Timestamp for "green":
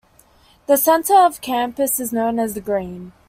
2.61-3.11